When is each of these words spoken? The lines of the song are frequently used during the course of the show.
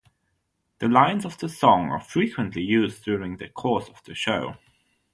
The 0.79 0.87
lines 0.87 1.25
of 1.25 1.37
the 1.37 1.47
song 1.47 1.91
are 1.91 1.99
frequently 2.01 2.63
used 2.63 3.03
during 3.03 3.37
the 3.37 3.49
course 3.49 3.87
of 3.87 4.01
the 4.03 4.15
show. 4.15 4.55